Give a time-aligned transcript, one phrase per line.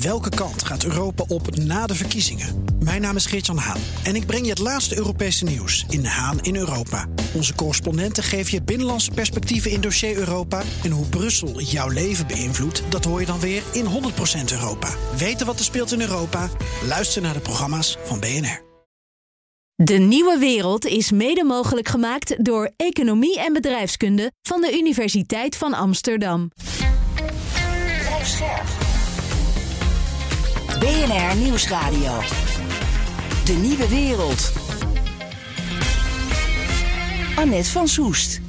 [0.00, 2.64] Welke kant gaat Europa op na de verkiezingen?
[2.84, 6.40] Mijn naam is Geert-Jan Haan en ik breng je het laatste Europese nieuws in Haan
[6.40, 7.06] in Europa.
[7.34, 10.62] Onze correspondenten geven je binnenlandse perspectieven in dossier Europa.
[10.84, 13.88] En hoe Brussel jouw leven beïnvloedt, dat hoor je dan weer in 100%
[14.52, 14.88] Europa.
[15.16, 16.50] Weten wat er speelt in Europa?
[16.86, 18.64] Luister naar de programma's van BNR.
[19.74, 25.74] De nieuwe wereld is mede mogelijk gemaakt door Economie en Bedrijfskunde van de Universiteit van
[25.74, 26.50] Amsterdam.
[30.86, 32.20] BNR Nieuwsradio.
[33.44, 34.52] De nieuwe wereld.
[37.36, 38.40] Annette van Soest.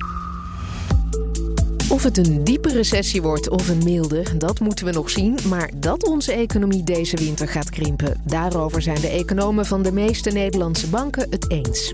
[1.89, 5.37] Of het een diepe recessie wordt of een milde, dat moeten we nog zien.
[5.47, 10.29] Maar dat onze economie deze winter gaat krimpen, daarover zijn de economen van de meeste
[10.29, 11.93] Nederlandse banken het eens.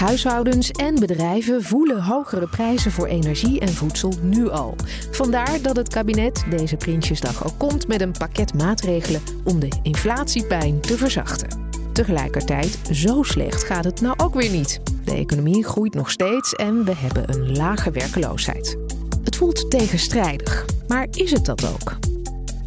[0.00, 4.74] Huishoudens en bedrijven voelen hogere prijzen voor energie en voedsel nu al.
[5.10, 10.80] Vandaar dat het kabinet deze Prinsjesdag ook komt met een pakket maatregelen om de inflatiepijn
[10.80, 11.70] te verzachten.
[11.92, 14.80] Tegelijkertijd, zo slecht gaat het nou ook weer niet.
[15.04, 18.76] De economie groeit nog steeds en we hebben een lage werkeloosheid.
[19.24, 21.96] Het voelt tegenstrijdig, maar is het dat ook?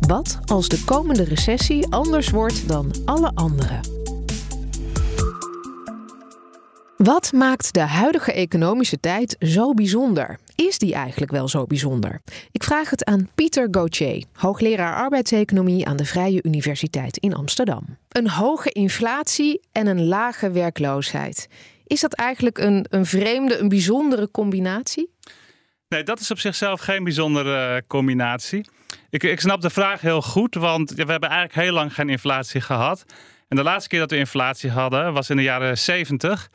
[0.07, 3.79] Wat als de komende recessie anders wordt dan alle andere?
[7.03, 10.39] Wat maakt de huidige economische tijd zo bijzonder?
[10.55, 12.21] Is die eigenlijk wel zo bijzonder?
[12.51, 17.97] Ik vraag het aan Pieter Gauthier, hoogleraar arbeidseconomie aan de Vrije Universiteit in Amsterdam.
[18.09, 21.47] Een hoge inflatie en een lage werkloosheid.
[21.87, 25.09] Is dat eigenlijk een, een vreemde, een bijzondere combinatie?
[25.87, 28.65] Nee, dat is op zichzelf geen bijzondere eh, combinatie.
[29.09, 32.61] Ik, ik snap de vraag heel goed, want we hebben eigenlijk heel lang geen inflatie
[32.61, 33.05] gehad.
[33.47, 36.49] En de laatste keer dat we inflatie hadden was in de jaren 70.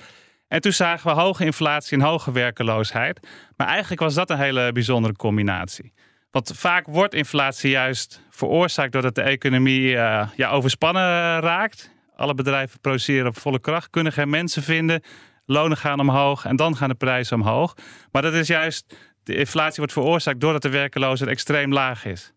[0.49, 3.27] En toen zagen we hoge inflatie en hoge werkeloosheid.
[3.57, 5.93] Maar eigenlijk was dat een hele bijzondere combinatie.
[6.31, 11.91] Want vaak wordt inflatie juist veroorzaakt doordat de economie uh, ja, overspannen raakt.
[12.17, 15.03] Alle bedrijven produceren op volle kracht, kunnen geen mensen vinden.
[15.45, 17.75] Lonen gaan omhoog en dan gaan de prijzen omhoog.
[18.13, 22.33] Maar dat is juist, de inflatie wordt veroorzaakt doordat de werkeloosheid extreem laag is.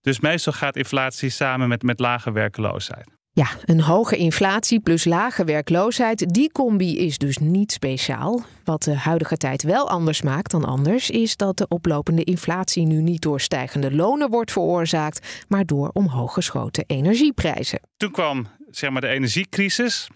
[0.00, 3.08] Dus meestal gaat inflatie samen met, met lage werkeloosheid.
[3.34, 8.42] Ja, een hoge inflatie plus lage werkloosheid, die combi is dus niet speciaal.
[8.64, 13.00] Wat de huidige tijd wel anders maakt dan anders, is dat de oplopende inflatie nu
[13.00, 17.80] niet door stijgende lonen wordt veroorzaakt, maar door omhoog geschoten energieprijzen.
[17.96, 20.08] Toen kwam zeg maar, de energiecrisis.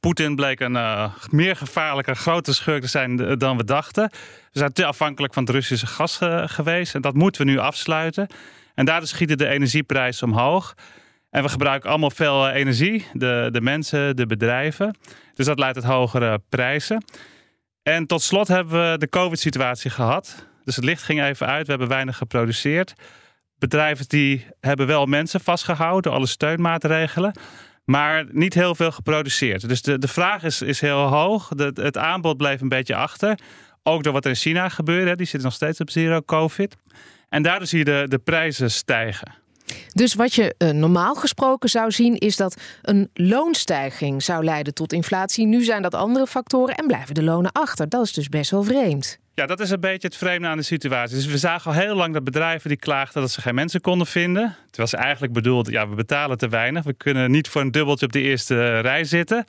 [0.00, 4.10] Poetin bleek een uh, meer gevaarlijke, grote schurk te zijn dan we dachten.
[4.52, 7.58] We zijn te afhankelijk van het Russische gas uh, geweest en dat moeten we nu
[7.58, 8.28] afsluiten.
[8.74, 10.74] En daardoor schieten de energieprijzen omhoog.
[11.30, 14.96] En we gebruiken allemaal veel eh, energie, de, de mensen, de bedrijven.
[15.34, 17.04] Dus dat leidt tot hogere prijzen.
[17.82, 20.46] En tot slot hebben we de COVID-situatie gehad.
[20.64, 22.94] Dus het licht ging even uit, we hebben weinig geproduceerd.
[23.58, 27.32] Bedrijven die hebben wel mensen vastgehouden, alle steunmaatregelen.
[27.84, 29.68] Maar niet heel veel geproduceerd.
[29.68, 31.52] Dus de, de vraag is, is heel hoog.
[31.74, 33.38] Het aanbod bleef een beetje achter.
[33.82, 35.16] Ook door wat er in China gebeurde.
[35.16, 36.76] Die zitten nog steeds op zero COVID.
[37.28, 39.34] En daardoor zie je de, de prijzen stijgen.
[39.92, 44.92] Dus wat je uh, normaal gesproken zou zien, is dat een loonstijging zou leiden tot
[44.92, 45.46] inflatie.
[45.46, 47.88] Nu zijn dat andere factoren en blijven de lonen achter.
[47.88, 49.18] Dat is dus best wel vreemd.
[49.34, 51.16] Ja, dat is een beetje het vreemde aan de situatie.
[51.16, 54.06] Dus we zagen al heel lang dat bedrijven die klaagden dat ze geen mensen konden
[54.06, 54.56] vinden.
[54.66, 56.84] Terwijl ze eigenlijk bedoeld, ja, we betalen te weinig.
[56.84, 59.44] We kunnen niet voor een dubbeltje op de eerste rij zitten.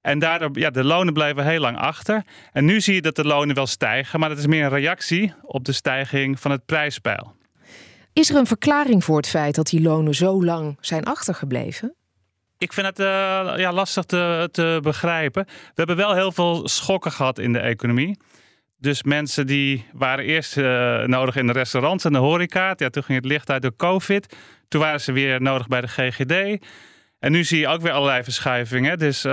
[0.00, 2.22] En daardoor, ja, de lonen blijven heel lang achter.
[2.52, 5.34] En nu zie je dat de lonen wel stijgen, maar dat is meer een reactie
[5.42, 7.34] op de stijging van het prijspeil.
[8.12, 11.94] Is er een verklaring voor het feit dat die lonen zo lang zijn achtergebleven?
[12.58, 13.06] Ik vind het uh,
[13.56, 15.44] ja, lastig te, te begrijpen.
[15.46, 18.18] We hebben wel heel veel schokken gehad in de economie.
[18.78, 22.74] Dus mensen die waren eerst uh, nodig in de restaurants en de horeca.
[22.76, 24.36] Ja, toen ging het licht uit door COVID.
[24.68, 26.64] Toen waren ze weer nodig bij de GGD.
[27.18, 28.98] En nu zie je ook weer allerlei verschuivingen.
[28.98, 29.32] Dus uh,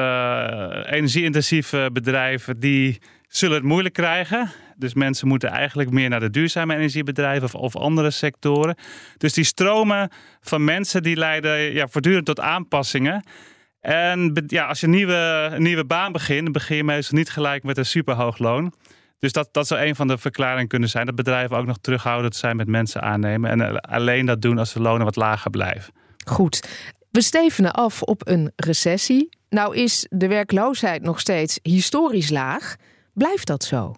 [0.86, 3.02] energie-intensieve bedrijven die
[3.38, 4.52] zullen het moeilijk krijgen.
[4.76, 8.76] Dus mensen moeten eigenlijk meer naar de duurzame energiebedrijven of, of andere sectoren.
[9.18, 10.12] Dus die stromen
[10.42, 13.24] van mensen die leiden ja, voortdurend tot aanpassingen.
[13.80, 17.64] En ja, als je een nieuwe, een nieuwe baan begint, begin je meestal niet gelijk
[17.64, 18.74] met een superhoog loon.
[19.20, 21.06] Dus dat, dat zou een van de verklaringen kunnen zijn.
[21.06, 23.50] Dat bedrijven ook nog terughoudend zijn met mensen aannemen.
[23.50, 25.94] En alleen dat doen als de lonen wat lager blijven.
[26.26, 26.68] Goed.
[27.12, 29.30] We stevenen af op een recessie.
[29.50, 32.76] Nou is de werkloosheid nog steeds historisch laag.
[33.18, 33.96] Blijft dat zo?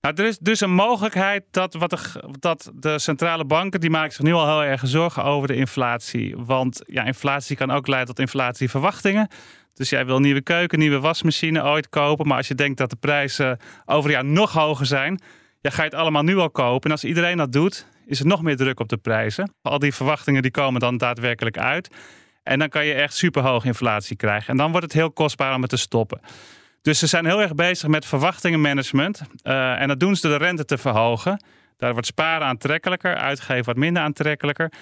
[0.00, 1.98] Nou, er is dus een mogelijkheid dat, wat de,
[2.38, 6.34] dat de centrale banken, die maken zich nu al heel erg zorgen over de inflatie.
[6.38, 9.28] Want ja, inflatie kan ook leiden tot inflatieverwachtingen.
[9.74, 12.26] Dus jij wil nieuwe keuken, nieuwe wasmachine ooit kopen.
[12.26, 15.20] Maar als je denkt dat de prijzen over een jaar nog hoger zijn,
[15.60, 16.84] ja, ga je het allemaal nu al kopen.
[16.84, 19.54] En als iedereen dat doet, is er nog meer druk op de prijzen.
[19.62, 21.94] Al die verwachtingen die komen dan daadwerkelijk uit.
[22.42, 24.48] En dan kan je echt superhoge inflatie krijgen.
[24.48, 26.20] En dan wordt het heel kostbaar om het te stoppen.
[26.86, 29.22] Dus ze zijn heel erg bezig met verwachtingenmanagement.
[29.42, 31.44] Uh, en dat doen ze door de rente te verhogen.
[31.76, 34.72] Daar wordt sparen aantrekkelijker, uitgeven wat minder aantrekkelijker.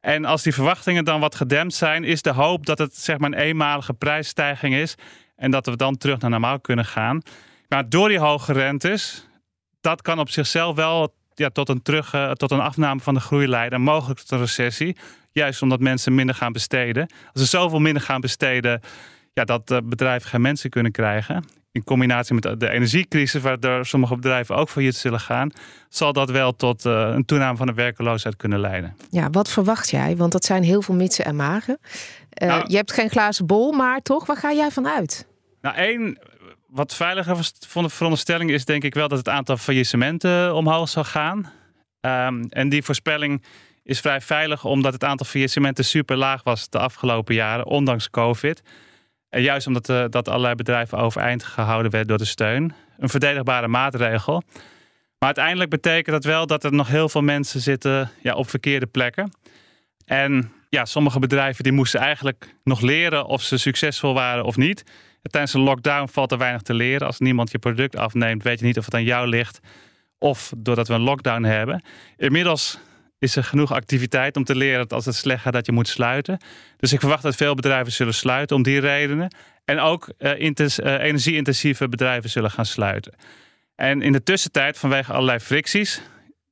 [0.00, 3.32] En als die verwachtingen dan wat gedempt zijn, is de hoop dat het zeg maar
[3.32, 4.94] een eenmalige prijsstijging is.
[5.36, 7.22] En dat we dan terug naar normaal kunnen gaan.
[7.68, 9.28] Maar door die hoge rentes,
[9.80, 13.20] dat kan op zichzelf wel ja, tot, een terug, uh, tot een afname van de
[13.20, 13.80] groei leiden.
[13.80, 14.96] mogelijk tot een recessie.
[15.32, 17.06] Juist omdat mensen minder gaan besteden.
[17.32, 18.80] Als ze zoveel minder gaan besteden,
[19.32, 21.44] ja, dat uh, bedrijven geen mensen kunnen krijgen.
[21.72, 25.50] In combinatie met de energiecrisis, waardoor sommige bedrijven ook failliet zullen gaan,
[25.88, 28.96] zal dat wel tot uh, een toename van de werkeloosheid kunnen leiden.
[29.10, 30.16] Ja, wat verwacht jij?
[30.16, 31.78] Want dat zijn heel veel mitsen en magen.
[32.42, 35.26] Uh, nou, je hebt geen glazen bol, maar toch, waar ga jij van uit?
[35.60, 36.18] Nou, één
[36.68, 41.04] wat veiliger van de veronderstelling is denk ik wel dat het aantal faillissementen omhoog zal
[41.04, 41.50] gaan.
[42.00, 43.44] Um, en die voorspelling
[43.82, 48.62] is vrij veilig omdat het aantal faillissementen super laag was de afgelopen jaren, ondanks COVID.
[49.32, 52.74] En juist omdat uh, dat allerlei bedrijven overeind gehouden werden door de steun.
[52.98, 54.42] Een verdedigbare maatregel.
[55.18, 58.86] Maar uiteindelijk betekent dat wel dat er nog heel veel mensen zitten ja, op verkeerde
[58.86, 59.32] plekken.
[60.04, 64.84] En ja, sommige bedrijven die moesten eigenlijk nog leren of ze succesvol waren of niet.
[65.22, 67.06] Tijdens een lockdown valt er weinig te leren.
[67.06, 69.60] Als niemand je product afneemt, weet je niet of het aan jou ligt
[70.18, 71.84] of doordat we een lockdown hebben.
[72.16, 72.78] Inmiddels
[73.22, 75.88] is er genoeg activiteit om te leren dat als het slecht gaat dat je moet
[75.88, 76.38] sluiten.
[76.76, 79.34] Dus ik verwacht dat veel bedrijven zullen sluiten om die redenen.
[79.64, 80.30] En ook uh,
[80.98, 83.14] energie-intensieve bedrijven zullen gaan sluiten.
[83.74, 86.02] En in de tussentijd, vanwege allerlei fricties,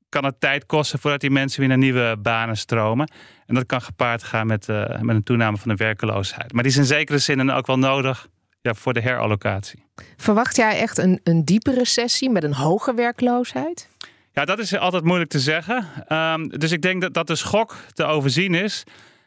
[0.09, 3.11] kan het tijd kosten voordat die mensen weer naar nieuwe banen stromen.
[3.47, 6.53] En dat kan gepaard gaan met, uh, met een toename van de werkeloosheid.
[6.53, 8.29] Maar die is in zekere zin ook wel nodig
[8.61, 9.85] ja, voor de herallocatie.
[10.17, 13.89] Verwacht jij echt een, een diepe recessie met een hoge werkloosheid?
[14.33, 15.87] Ja, dat is altijd moeilijk te zeggen.
[16.09, 18.85] Um, dus ik denk dat, dat de schok te overzien is.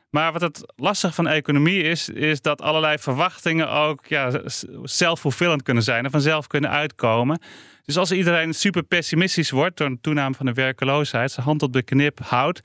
[0.09, 4.41] Maar wat het lastig van economie is, is dat allerlei verwachtingen ook ja,
[4.83, 7.41] zelfvervullend kunnen zijn en vanzelf kunnen uitkomen.
[7.85, 11.73] Dus als iedereen super pessimistisch wordt door een toename van de werkeloosheid, zijn hand op
[11.73, 12.59] de knip houdt,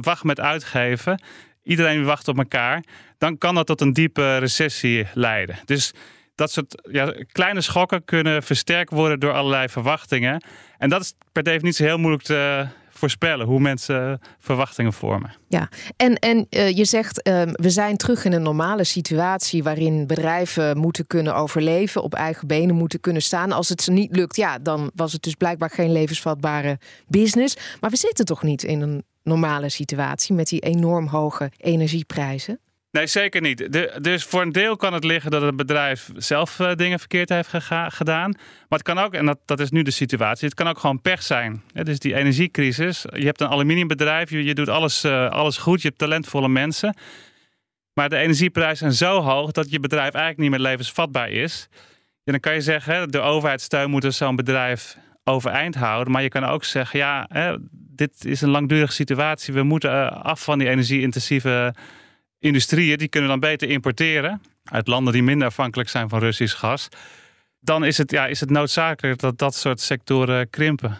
[0.00, 1.22] wacht met uitgeven,
[1.62, 2.84] iedereen wacht op elkaar,
[3.18, 5.58] dan kan dat tot een diepe recessie leiden.
[5.64, 5.92] Dus
[6.34, 6.90] dat soort
[7.32, 10.44] kleine schokken kunnen versterkt worden door allerlei verwachtingen.
[10.78, 12.66] En dat is per definitie heel moeilijk te
[13.02, 15.34] voorspellen hoe mensen verwachtingen vormen.
[15.48, 20.06] Ja, en, en uh, je zegt uh, we zijn terug in een normale situatie waarin
[20.06, 23.52] bedrijven moeten kunnen overleven, op eigen benen moeten kunnen staan.
[23.52, 27.56] Als het ze niet lukt, ja, dan was het dus blijkbaar geen levensvatbare business.
[27.80, 32.60] Maar we zitten toch niet in een normale situatie met die enorm hoge energieprijzen?
[32.92, 33.72] Nee, zeker niet.
[33.72, 37.28] De, dus voor een deel kan het liggen dat het bedrijf zelf uh, dingen verkeerd
[37.28, 37.48] heeft
[37.88, 38.30] gedaan.
[38.68, 41.00] Maar het kan ook, en dat, dat is nu de situatie, het kan ook gewoon
[41.00, 41.62] pech zijn.
[41.72, 43.04] Het is die energiecrisis.
[43.12, 46.96] Je hebt een aluminiumbedrijf, je, je doet alles, uh, alles goed, je hebt talentvolle mensen.
[47.94, 51.68] Maar de energieprijzen zijn zo hoog dat je bedrijf eigenlijk niet meer levensvatbaar is.
[52.24, 56.12] En dan kan je zeggen, de overheidssteun moet dus zo'n bedrijf overeind houden.
[56.12, 59.54] Maar je kan ook zeggen, ja, hè, dit is een langdurige situatie.
[59.54, 61.74] We moeten uh, af van die energie-intensieve
[62.42, 62.98] industrieën.
[62.98, 66.88] Die kunnen dan beter importeren uit landen die minder afhankelijk zijn van Russisch gas.
[67.60, 70.98] Dan is het, ja, is het noodzakelijk dat dat soort sectoren krimpen.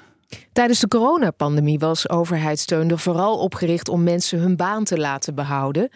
[0.52, 5.90] Tijdens de coronapandemie was overheidssteun er vooral opgericht om mensen hun baan te laten behouden.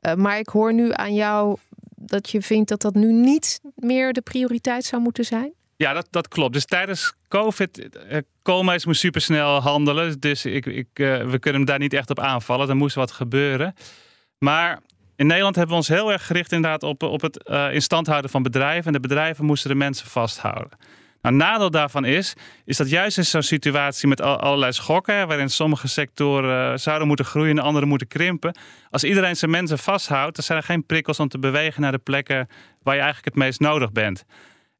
[0.00, 1.56] Uh, maar ik hoor nu aan jou
[1.96, 5.52] dat je vindt dat dat nu niet meer de prioriteit zou moeten zijn?
[5.76, 6.52] Ja, dat, dat klopt.
[6.52, 10.20] Dus tijdens COVID, uh, Koolmees moest supersnel handelen.
[10.20, 12.68] Dus ik, ik, uh, we kunnen hem daar niet echt op aanvallen.
[12.68, 13.74] Er moest wat gebeuren.
[14.38, 14.80] Maar
[15.16, 18.06] in Nederland hebben we ons heel erg gericht inderdaad op, op het uh, in stand
[18.06, 18.86] houden van bedrijven.
[18.86, 20.78] En de bedrijven moesten de mensen vasthouden.
[21.24, 25.88] Nou, nadeel daarvan is, is dat juist in zo'n situatie met allerlei schokken, waarin sommige
[25.88, 28.56] sectoren zouden moeten groeien en andere moeten krimpen.
[28.90, 31.98] Als iedereen zijn mensen vasthoudt, dan zijn er geen prikkels om te bewegen naar de
[31.98, 32.48] plekken
[32.82, 34.24] waar je eigenlijk het meest nodig bent.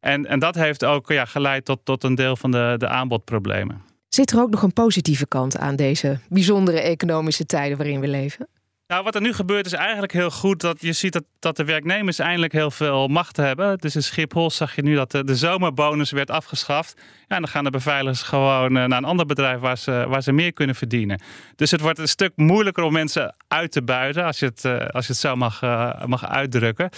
[0.01, 3.83] En, en dat heeft ook ja, geleid tot, tot een deel van de, de aanbodproblemen.
[4.09, 8.49] Zit er ook nog een positieve kant aan deze bijzondere economische tijden waarin we leven?
[8.87, 11.65] Nou, wat er nu gebeurt is eigenlijk heel goed dat je ziet dat, dat de
[11.65, 13.79] werknemers eindelijk heel veel macht hebben.
[13.79, 16.95] Dus in Schiphol zag je nu dat de, de zomerbonus werd afgeschaft.
[16.97, 20.23] Ja, en dan gaan de beveiligers gewoon eh, naar een ander bedrijf waar ze, waar
[20.23, 21.21] ze meer kunnen verdienen.
[21.57, 24.87] Dus het wordt een stuk moeilijker om mensen uit te buiten, als je het, eh,
[24.87, 26.91] als je het zo mag, uh, mag uitdrukken.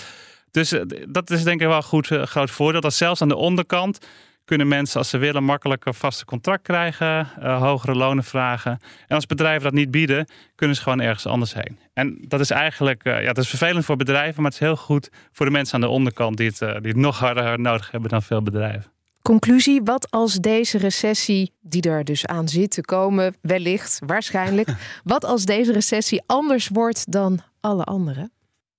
[0.50, 0.74] Dus
[1.08, 2.80] dat is denk ik wel een goed, groot voordeel.
[2.80, 3.98] Dat zelfs aan de onderkant
[4.46, 8.78] kunnen mensen als ze willen makkelijk een vaste contract krijgen, uh, hogere lonen vragen.
[9.06, 11.78] En als bedrijven dat niet bieden, kunnen ze gewoon ergens anders heen.
[11.92, 14.76] En dat is eigenlijk, uh, ja, dat is vervelend voor bedrijven, maar het is heel
[14.76, 17.90] goed voor de mensen aan de onderkant die het, uh, die het nog harder nodig
[17.90, 18.90] hebben dan veel bedrijven.
[19.22, 24.68] Conclusie, wat als deze recessie, die er dus aan zit te komen, wellicht, waarschijnlijk,
[25.04, 28.30] wat als deze recessie anders wordt dan alle andere?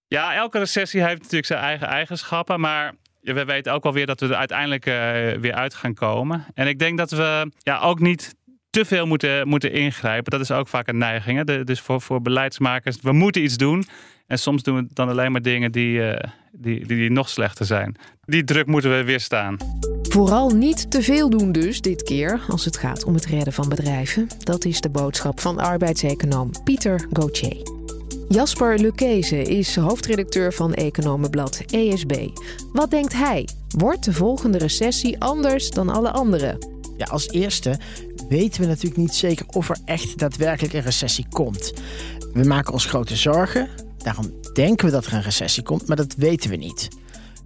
[0.07, 2.93] Ja, elke recessie heeft natuurlijk zijn eigen eigenschappen, maar
[3.33, 4.93] we weten ook wel weer dat we er uiteindelijk uh,
[5.41, 6.45] weer uit gaan komen.
[6.53, 8.35] En ik denk dat we ja, ook niet
[8.69, 10.31] te veel moeten, moeten ingrijpen.
[10.31, 11.45] Dat is ook vaak een neiging.
[11.45, 11.63] Hè?
[11.63, 13.83] dus voor, voor beleidsmakers, we moeten iets doen.
[14.27, 16.13] En soms doen we dan alleen maar dingen die, uh,
[16.51, 17.95] die, die, die nog slechter zijn.
[18.25, 19.57] Die druk moeten we weerstaan.
[20.01, 23.69] Vooral niet te veel doen dus dit keer als het gaat om het redden van
[23.69, 24.27] bedrijven.
[24.39, 27.76] Dat is de boodschap van arbeidseconoom Pieter Gauthier.
[28.29, 32.27] Jasper Lucchese is hoofdredacteur van Economenblad ESB.
[32.73, 33.47] Wat denkt hij?
[33.77, 36.57] Wordt de volgende recessie anders dan alle andere?
[36.97, 37.79] Ja, als eerste
[38.29, 41.73] weten we natuurlijk niet zeker of er echt daadwerkelijk een recessie komt.
[42.33, 43.69] We maken ons grote zorgen.
[43.97, 46.87] Daarom denken we dat er een recessie komt, maar dat weten we niet.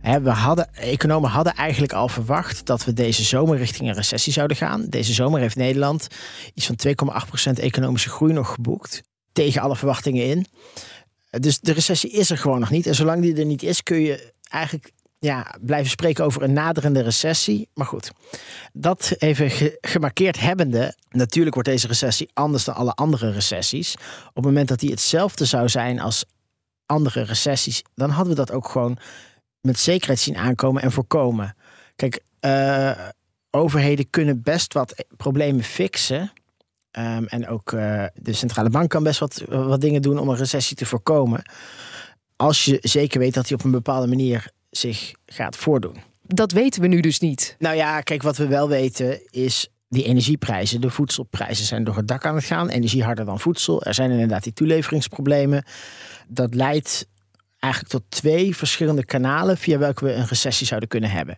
[0.01, 4.57] We hadden, economen hadden eigenlijk al verwacht dat we deze zomer richting een recessie zouden
[4.57, 4.85] gaan.
[4.89, 6.07] Deze zomer heeft Nederland
[6.53, 9.01] iets van 2,8% economische groei nog geboekt.
[9.31, 10.45] Tegen alle verwachtingen in.
[11.29, 12.88] Dus de recessie is er gewoon nog niet.
[12.88, 17.01] En zolang die er niet is, kun je eigenlijk ja, blijven spreken over een naderende
[17.01, 17.69] recessie.
[17.73, 18.11] Maar goed,
[18.73, 20.95] dat even gemarkeerd hebbende.
[21.09, 23.95] Natuurlijk wordt deze recessie anders dan alle andere recessies.
[24.27, 26.25] Op het moment dat die hetzelfde zou zijn als
[26.85, 28.97] andere recessies, dan hadden we dat ook gewoon
[29.61, 31.55] met zekerheid zien aankomen en voorkomen.
[31.95, 32.91] Kijk, uh,
[33.50, 36.31] overheden kunnen best wat problemen fixen.
[36.98, 40.38] Um, en ook uh, de centrale bank kan best wat, wat dingen doen om een
[40.38, 41.41] recessie te voorkomen.
[42.36, 45.95] Als je zeker weet dat die op een bepaalde manier zich gaat voordoen.
[46.21, 47.55] Dat weten we nu dus niet.
[47.60, 52.07] Nou ja, kijk, wat we wel weten is die energieprijzen, de voedselprijzen zijn door het
[52.07, 52.69] dak aan het gaan.
[52.69, 53.83] Energie harder dan voedsel.
[53.83, 55.65] Er zijn inderdaad die toeleveringsproblemen.
[56.27, 57.07] Dat leidt
[57.60, 61.36] eigenlijk tot twee verschillende kanalen via welke we een recessie zouden kunnen hebben.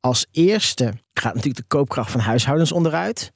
[0.00, 3.32] Als eerste gaat natuurlijk de koopkracht van huishoudens onderuit.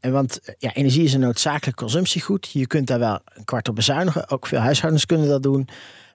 [0.00, 2.50] Want ja, energie is een noodzakelijk consumptiegoed.
[2.52, 4.30] Je kunt daar wel een kwart op bezuinigen.
[4.30, 5.68] Ook veel huishoudens kunnen dat doen.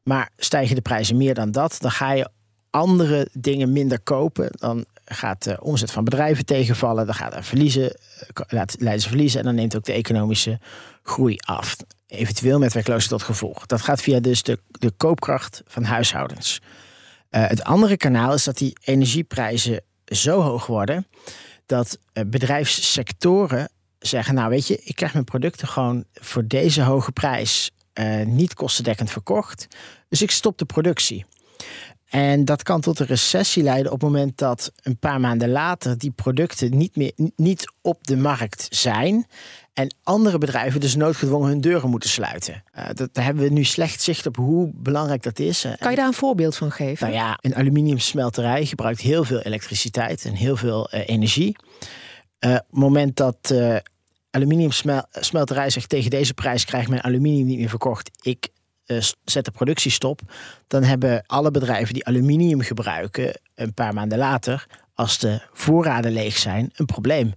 [0.04, 2.30] Maar stijgen de prijzen meer dan dat, dan ga je
[2.70, 4.50] andere dingen minder kopen.
[4.52, 7.06] Dan gaat de omzet van bedrijven tegenvallen.
[7.06, 7.96] Dan gaat er verliezen,
[8.34, 9.40] eh, leiden ze verliezen.
[9.40, 10.60] En dan neemt ook de economische
[11.04, 11.76] groei af.
[12.08, 13.66] Eventueel met werkloosheid tot gevolg.
[13.66, 16.62] Dat gaat via dus de, de koopkracht van huishoudens.
[17.32, 21.08] Uh, het andere kanaal is dat die energieprijzen zo hoog worden
[21.66, 23.70] dat bedrijfssectoren
[24.08, 28.54] zeggen: Nou, weet je, ik krijg mijn producten gewoon voor deze hoge prijs uh, niet
[28.54, 29.68] kostendekkend verkocht.
[30.10, 31.26] Dus ik stop de productie.
[32.10, 35.98] En dat kan tot een recessie leiden op het moment dat een paar maanden later
[35.98, 39.26] die producten niet meer niet op de markt zijn.
[39.74, 42.64] En andere bedrijven dus noodgedwongen hun deuren moeten sluiten.
[42.78, 45.68] Uh, dat, daar hebben we nu slecht zicht op hoe belangrijk dat is.
[45.80, 47.08] Kan je daar een voorbeeld van geven?
[47.10, 51.56] Nou ja, een aluminiumsmelterij gebruikt heel veel elektriciteit en heel veel uh, energie.
[52.40, 53.54] Uh, op het moment dat
[54.36, 58.12] aluminiumsmelterij zegt tegen deze prijs krijg mijn aluminium niet meer verkocht.
[58.22, 58.50] Ik
[58.86, 60.22] uh, zet de productie stop.
[60.68, 66.38] Dan hebben alle bedrijven die aluminium gebruiken een paar maanden later, als de voorraden leeg
[66.38, 67.34] zijn, een probleem.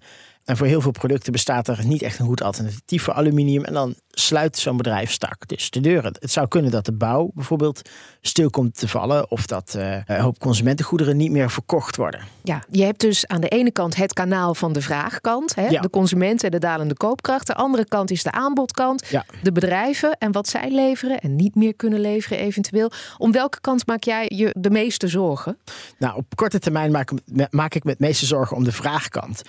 [0.49, 3.65] En voor heel veel producten bestaat er niet echt een goed alternatief voor aluminium.
[3.65, 6.17] En dan sluit zo'n bedrijf stak dus de deuren.
[6.21, 7.89] Het zou kunnen dat de bouw bijvoorbeeld
[8.21, 9.31] stil komt te vallen.
[9.31, 12.21] Of dat uh, een hoop consumentengoederen niet meer verkocht worden.
[12.43, 15.55] Ja, je hebt dus aan de ene kant het kanaal van de vraagkant.
[15.55, 15.69] Hè?
[15.69, 15.81] Ja.
[15.81, 17.47] De consumenten en de dalende koopkracht.
[17.47, 19.07] De andere kant is de aanbodkant.
[19.09, 19.25] Ja.
[19.43, 22.91] De bedrijven en wat zij leveren en niet meer kunnen leveren eventueel.
[23.19, 25.59] Om welke kant maak jij je de meeste zorgen?
[25.99, 27.11] Nou, op korte termijn maak,
[27.51, 29.43] maak ik me het meeste zorgen om de vraagkant.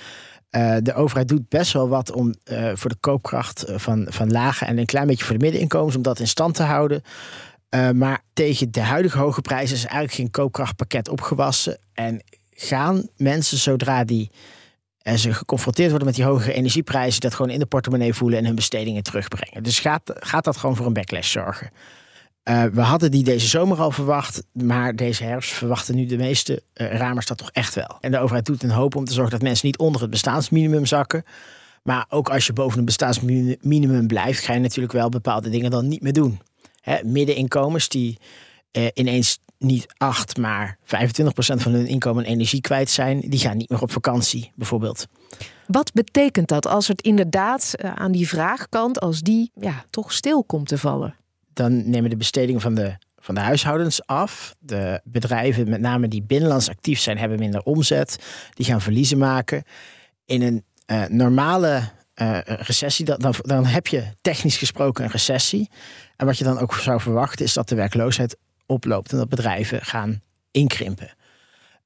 [0.52, 4.32] Uh, de overheid doet best wel wat om uh, voor de koopkracht eh, van, van
[4.32, 7.02] lage en een klein beetje voor de middeninkomens, om dat in stand te houden.
[7.94, 11.78] Maar tegen de huidige hoge prijzen is eigenlijk geen koopkrachtpakket opgewassen.
[11.94, 14.32] En gaan mensen zodra die
[15.16, 18.56] ze geconfronteerd worden met die hogere energieprijzen, dat gewoon in de portemonnee voelen en hun
[18.56, 19.64] bestedingen terugbrengen.
[19.64, 21.70] Dus gaat, gaat dat gewoon voor een backlash zorgen.
[22.50, 26.64] Uh, we hadden die deze zomer al verwacht, maar deze herfst verwachten nu de meeste
[26.74, 27.98] uh, ramers dat toch echt wel.
[28.02, 30.86] En de overheid doet een hoop om te zorgen dat mensen niet onder het bestaansminimum
[30.86, 31.24] zakken.
[31.84, 35.88] Maar ook als je boven het bestaansminimum blijft, ga je natuurlijk wel bepaalde dingen dan
[35.88, 36.40] niet meer doen.
[36.82, 38.18] Hè, middeninkomens die
[38.72, 40.86] uh, ineens niet 8, maar 25%
[41.36, 45.08] van hun inkomen en energie kwijt zijn, die gaan niet meer op vakantie, bijvoorbeeld.
[45.68, 50.68] Wat betekent dat als het inderdaad aan die vraagkant, als die ja, toch stil komt
[50.68, 51.16] te vallen?
[51.54, 54.56] Dan nemen de bestedingen van de, van de huishoudens af.
[54.60, 58.18] De bedrijven, met name die binnenlands actief zijn, hebben minder omzet.
[58.54, 59.64] Die gaan verliezen maken.
[60.26, 61.82] In een uh, normale
[62.22, 65.70] uh, recessie, dan, dan heb je technisch gesproken een recessie.
[66.16, 69.82] En wat je dan ook zou verwachten, is dat de werkloosheid oploopt en dat bedrijven
[69.82, 71.18] gaan inkrimpen.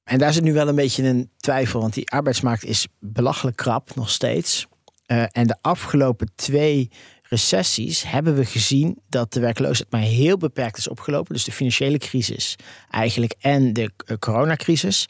[0.04, 3.96] En daar zit nu wel een beetje een twijfel, want die arbeidsmarkt is belachelijk krap
[3.96, 4.68] nog steeds.
[5.08, 6.92] Uh, en de afgelopen twee
[7.34, 11.34] recessies hebben we gezien dat de werkloosheid maar heel beperkt is opgelopen.
[11.34, 12.56] Dus de financiële crisis
[12.90, 15.06] eigenlijk en de uh, coronacrisis.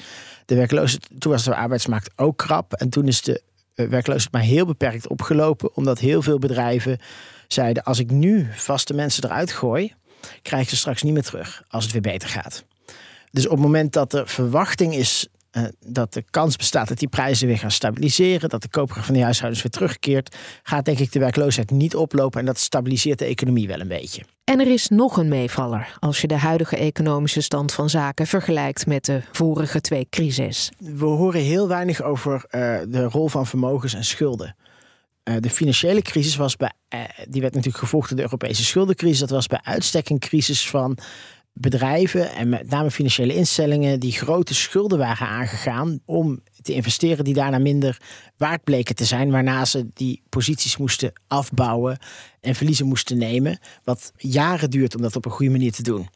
[0.45, 2.73] De werkloosheid, toen was de arbeidsmarkt ook krap.
[2.73, 3.41] En toen is de
[3.75, 5.75] uh, werkloosheid maar heel beperkt opgelopen.
[5.75, 6.99] Omdat heel veel bedrijven
[7.47, 9.93] zeiden: als ik nu vaste mensen eruit gooi,
[10.41, 12.63] krijg ik ze straks niet meer terug als het weer beter gaat.
[13.31, 15.27] Dus op het moment dat er verwachting is
[15.57, 19.15] uh, dat de kans bestaat dat die prijzen weer gaan stabiliseren, dat de koopkracht van
[19.15, 23.25] de huishoudens weer terugkeert, gaat denk ik de werkloosheid niet oplopen en dat stabiliseert de
[23.25, 24.24] economie wel een beetje.
[24.43, 28.86] En er is nog een meevaller als je de huidige economische stand van zaken vergelijkt
[28.86, 30.72] met de vorige twee crises.
[30.77, 34.55] We horen heel weinig over uh, de rol van vermogens en schulden.
[35.24, 36.72] Uh, de financiële crisis was bij,
[37.29, 39.19] die werd natuurlijk gevolgd door de Europese schuldencrisis.
[39.19, 40.98] Dat was bij uitstek een crisis van
[41.53, 47.33] bedrijven en met name financiële instellingen die grote schulden waren aangegaan om te investeren die
[47.33, 48.01] daarna minder
[48.38, 51.98] waard bleken te zijn, waarna ze die posities moesten afbouwen
[52.41, 56.10] en verliezen moesten nemen, wat jaren duurt om dat op een goede manier te doen.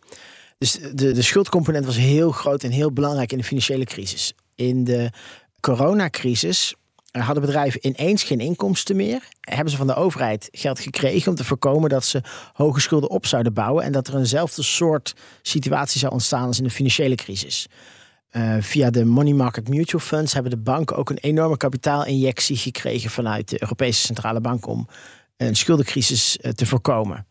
[0.58, 4.34] Dus de, de schuldcomponent was heel groot en heel belangrijk in de financiële crisis.
[4.56, 5.12] In de
[5.60, 6.76] coronacrisis
[7.20, 9.28] hadden bedrijven ineens geen inkomsten meer.
[9.40, 12.22] Hebben ze van de overheid geld gekregen om te voorkomen dat ze
[12.54, 13.84] hoge schulden op zouden bouwen.
[13.84, 17.68] En dat er eenzelfde soort situatie zou ontstaan als in de financiële crisis.
[18.32, 23.10] Uh, via de money market mutual funds hebben de banken ook een enorme kapitaalinjectie gekregen
[23.10, 24.88] vanuit de Europese Centrale Bank om
[25.38, 27.28] een schuldencrisis uh, te voorkomen.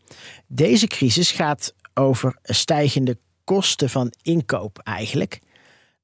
[0.47, 5.39] Deze crisis gaat over stijgende kosten van inkoop eigenlijk.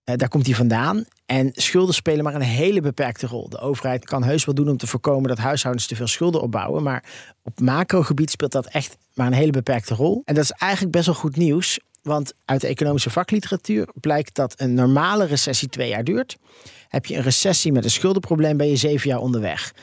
[0.06, 1.06] Uh, daar komt hij vandaan.
[1.26, 3.50] En schulden spelen maar een hele beperkte rol.
[3.50, 6.84] De overheid kan heus wel doen om te voorkomen dat huishoudens te veel schulden opbouwen.
[6.84, 7.04] Maar
[7.44, 10.22] op macrogebied speelt dat echt maar een hele beperkte rol.
[10.26, 11.80] En dat is eigenlijk best wel goed nieuws.
[12.02, 16.38] Want uit de economische vakliteratuur blijkt dat een normale recessie twee jaar duurt.
[16.88, 19.74] Heb je een recessie met een schuldenprobleem, ben je zeven jaar onderweg.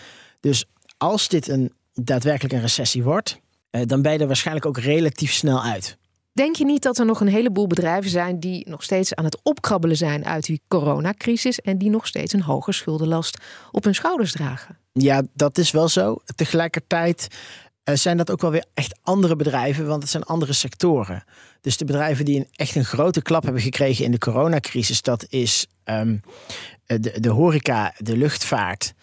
[0.41, 0.65] Dus
[0.97, 5.33] als dit een, daadwerkelijk een recessie wordt, eh, dan ben je er waarschijnlijk ook relatief
[5.33, 5.99] snel uit.
[6.33, 9.38] Denk je niet dat er nog een heleboel bedrijven zijn die nog steeds aan het
[9.43, 13.38] opkrabbelen zijn uit die coronacrisis en die nog steeds een hoge schuldenlast
[13.71, 14.79] op hun schouders dragen?
[14.93, 16.16] Ja, dat is wel zo.
[16.35, 17.29] Tegelijkertijd
[17.85, 21.25] uh, zijn dat ook wel weer echt andere bedrijven, want het zijn andere sectoren.
[21.61, 25.27] Dus de bedrijven die een, echt een grote klap hebben gekregen in de coronacrisis, dat
[25.29, 26.21] is um,
[26.87, 28.95] de, de horeca, de luchtvaart.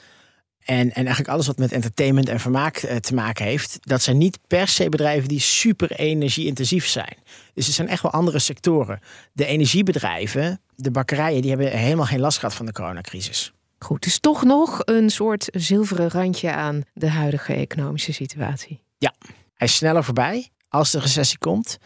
[0.68, 4.18] En, en eigenlijk alles wat met entertainment en vermaak uh, te maken heeft, dat zijn
[4.18, 7.18] niet per se bedrijven die super energie-intensief zijn.
[7.54, 9.00] Dus het zijn echt wel andere sectoren.
[9.34, 13.54] De energiebedrijven, de bakkerijen, die hebben helemaal geen last gehad van de coronacrisis.
[13.80, 18.82] Goed, dus toch nog een soort zilveren randje aan de huidige economische situatie.
[18.98, 19.14] Ja,
[19.54, 21.78] hij is sneller voorbij als de recessie komt.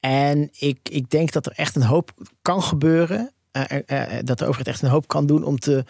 [0.00, 2.10] En ik, ik denk dat er echt een hoop
[2.42, 3.32] kan gebeuren.
[3.52, 5.84] Uh, uh, dat de overheid echt een hoop kan doen om te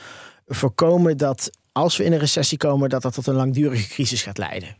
[0.47, 4.39] voorkomen dat als we in een recessie komen, dat dat tot een langdurige crisis gaat
[4.39, 4.77] leiden.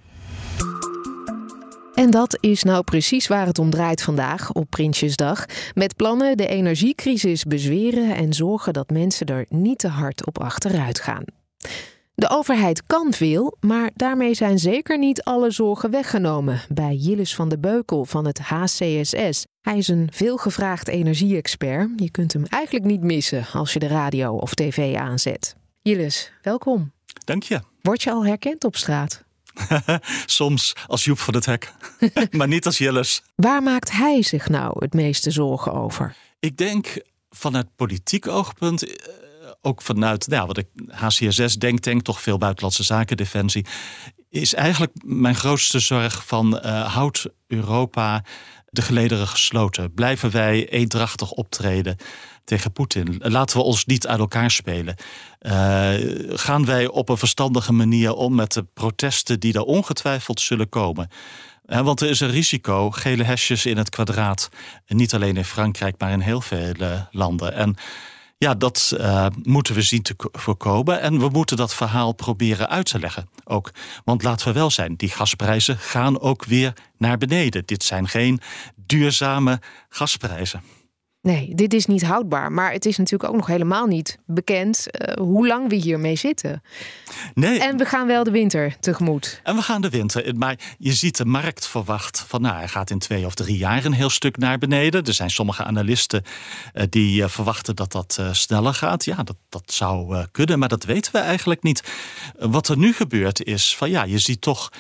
[1.95, 5.45] En dat is nou precies waar het om draait vandaag op Prinsjesdag.
[5.75, 11.01] Met plannen de energiecrisis bezweren en zorgen dat mensen er niet te hard op achteruit
[11.01, 11.25] gaan.
[12.15, 16.61] De overheid kan veel, maar daarmee zijn zeker niet alle zorgen weggenomen.
[16.69, 19.45] Bij Jillis van de Beukel van het HCSS.
[19.61, 21.91] Hij is een veelgevraagd energie-expert.
[21.97, 25.57] Je kunt hem eigenlijk niet missen als je de radio of tv aanzet.
[25.89, 26.93] Jillis, welkom.
[27.25, 27.61] Dank je.
[27.83, 29.25] Word je al herkend op straat?
[30.27, 31.73] Soms als Joep van het Hek,
[32.31, 33.23] maar niet als Jillis.
[33.35, 36.17] Waar maakt hij zich nou het meeste zorgen over?
[36.39, 39.15] Ik denk vanuit politiek oogpunt, eh,
[39.63, 43.67] ook vanuit nou, wat ik HCSS denk, denk toch veel buitenlandse zaken, defensie,
[44.31, 48.25] is eigenlijk mijn grootste zorg van uh, houdt Europa
[48.71, 49.95] de gelederen gesloten?
[49.95, 51.97] Blijven wij eendrachtig optreden?
[52.49, 53.17] tegen Poetin.
[53.19, 54.95] Laten we ons niet uit elkaar spelen.
[55.41, 55.95] Uh,
[56.29, 61.09] gaan wij op een verstandige manier om met de protesten die er ongetwijfeld zullen komen?
[61.67, 64.49] Uh, want er is een risico, gele hesjes in het kwadraat.
[64.87, 66.73] Niet alleen in Frankrijk, maar in heel veel
[67.11, 67.55] landen.
[67.55, 67.77] En
[68.39, 71.01] ja, dat uh, moeten we zien te voorkomen.
[71.01, 73.71] En we moeten dat verhaal proberen uit te leggen ook.
[74.05, 77.63] Want laten we wel zijn, die gasprijzen gaan ook weer naar beneden.
[77.67, 78.41] Dit zijn geen
[78.77, 80.63] duurzame gasprijzen.
[81.23, 82.53] Nee, dit is niet houdbaar.
[82.53, 86.63] Maar het is natuurlijk ook nog helemaal niet bekend uh, hoe lang we hiermee zitten.
[87.35, 87.59] Nee.
[87.59, 89.41] En we gaan wel de winter tegemoet.
[89.43, 90.37] En we gaan de winter.
[90.37, 93.85] Maar je ziet de markt verwacht van nou, hij gaat in twee of drie jaar
[93.85, 95.05] een heel stuk naar beneden.
[95.05, 96.23] Er zijn sommige analisten
[96.75, 99.05] uh, die uh, verwachten dat dat sneller gaat.
[99.05, 101.83] Ja, dat, dat zou kunnen, maar dat weten we eigenlijk niet.
[102.39, 104.71] wat er nu gebeurt is van ja, je ziet toch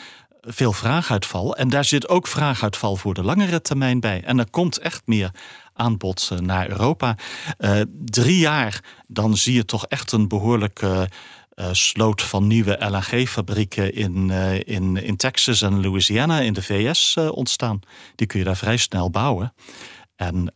[0.40, 1.57] veel vraaguitval.
[1.57, 4.22] En daar zit ook vraaguitval voor de langere termijn bij.
[4.24, 5.31] En er komt echt meer
[5.79, 7.17] aanbod naar Europa.
[8.05, 11.09] drie jaar, dan zie je toch echt een behoorlijke
[11.73, 14.31] sloot van nieuwe LNG-fabrieken in,
[14.64, 17.81] in, in Texas en Louisiana in de VS ontstaan.
[18.14, 19.55] Die kun je daar vrij snel bouwen.
[20.17, 20.53] En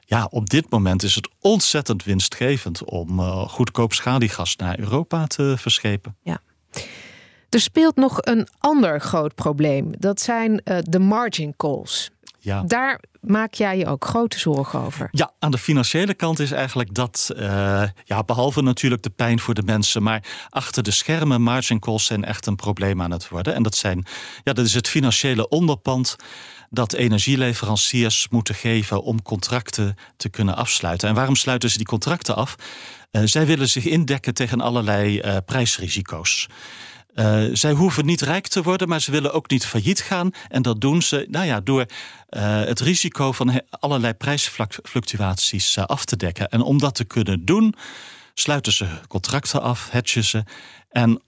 [0.00, 6.16] ja, op dit moment is het ontzettend winstgevend om goedkoop schaliegas naar Europa te verschepen.
[6.22, 6.40] Ja.
[7.48, 9.90] Er speelt nog een ander groot probleem.
[9.98, 12.10] Dat zijn de margin calls.
[12.40, 12.62] Ja.
[12.62, 15.08] Daar maak jij je ook grote zorgen over.
[15.10, 19.54] Ja, aan de financiële kant is eigenlijk dat, uh, ja, behalve natuurlijk de pijn voor
[19.54, 23.54] de mensen, maar achter de schermen margin calls zijn echt een probleem aan het worden.
[23.54, 24.06] En dat zijn,
[24.44, 26.16] ja, dat is het financiële onderpand
[26.70, 31.08] dat energieleveranciers moeten geven om contracten te kunnen afsluiten.
[31.08, 32.56] En waarom sluiten ze die contracten af?
[33.12, 36.48] Uh, zij willen zich indekken tegen allerlei uh, prijsrisico's.
[37.14, 40.30] Uh, zij hoeven niet rijk te worden, maar ze willen ook niet failliet gaan.
[40.48, 46.04] En dat doen ze nou ja, door uh, het risico van allerlei prijsfluctuaties uh, af
[46.04, 46.48] te dekken.
[46.48, 47.74] En om dat te kunnen doen,
[48.34, 50.44] sluiten ze contracten af, hedgen ze.
[50.88, 51.22] En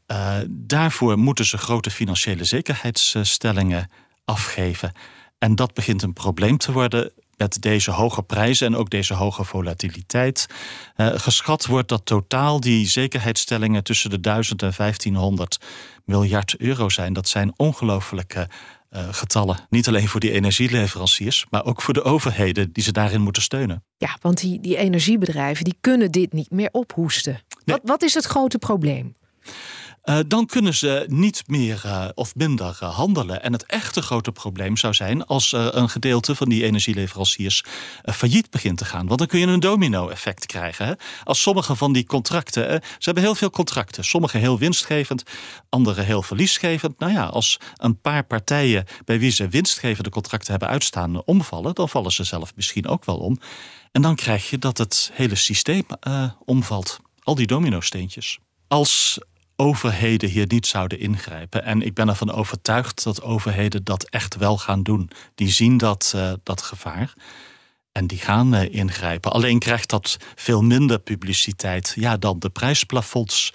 [0.49, 3.91] daarvoor moeten ze grote financiële zekerheidsstellingen
[4.25, 4.93] afgeven.
[5.39, 9.45] En dat begint een probleem te worden met deze hoge prijzen en ook deze hoge
[9.45, 10.47] volatiliteit.
[10.97, 15.59] Uh, geschat wordt dat totaal die zekerheidsstellingen tussen de 1000 en 1500
[16.05, 17.13] miljard euro zijn.
[17.13, 18.49] Dat zijn ongelooflijke
[18.91, 19.57] uh, getallen.
[19.71, 23.85] Niet alleen voor die energieleveranciers, maar ook voor de overheden die ze daarin moeten steunen.
[23.97, 27.41] Ja, want die, die energiebedrijven die kunnen dit niet meer ophoesten.
[27.65, 29.17] Wat, wat is het grote probleem?
[30.05, 33.43] Uh, dan kunnen ze niet meer uh, of minder uh, handelen.
[33.43, 37.65] En het echte grote probleem zou zijn als een gedeelte van die energieleveranciers
[38.05, 39.07] failliet begint te gaan.
[39.07, 40.87] Want dan kun je een domino-effect krijgen.
[40.87, 40.93] Hè?
[41.25, 45.23] Als sommige van die contracten, ze hebben heel veel contracten, sommige heel winstgevend,
[45.69, 46.99] andere heel verliesgevend.
[46.99, 51.89] Nou ja, als een paar partijen bij wie ze winstgevende contracten hebben uitstaan omvallen, dan
[51.89, 53.39] vallen ze zelf misschien ook wel om.
[53.93, 55.87] En dan krijg je dat het hele systeem
[56.45, 57.01] omvalt.
[57.23, 58.39] Al die domino-steentjes.
[58.69, 59.19] Als
[59.63, 61.65] overheden hier niet zouden ingrijpen.
[61.65, 65.11] En ik ben ervan overtuigd dat overheden dat echt wel gaan doen.
[65.35, 67.13] Die zien dat, uh, dat gevaar.
[67.93, 69.33] En die gaan uh, ingrijpen.
[69.33, 73.53] Alleen krijgt dat veel minder publiciteit ja, dan de prijsplafonds.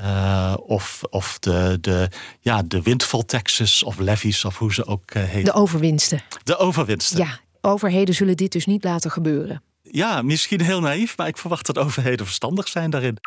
[0.00, 2.08] Uh, of, of de, de,
[2.40, 5.44] ja, de windfall taxes of levies of hoe ze ook heten.
[5.44, 6.22] De overwinsten.
[6.44, 7.18] De overwinsten.
[7.18, 9.62] Ja, overheden zullen dit dus niet laten gebeuren.
[9.82, 13.18] Ja, misschien heel naïef, maar ik verwacht dat overheden verstandig zijn daarin.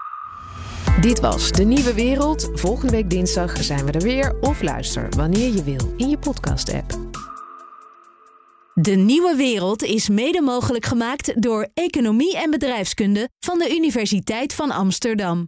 [1.02, 2.50] Dit was De Nieuwe Wereld.
[2.54, 4.40] Volgende week dinsdag zijn we er weer.
[4.42, 6.92] Of luister wanneer je wil in je podcast-app.
[8.74, 14.72] De Nieuwe Wereld is mede mogelijk gemaakt door Economie en Bedrijfskunde van de Universiteit van
[14.72, 15.48] Amsterdam.